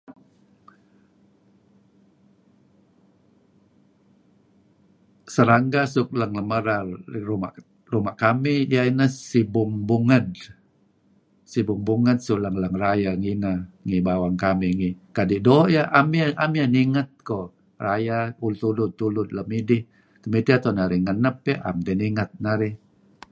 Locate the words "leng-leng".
6.19-6.47, 12.43-12.75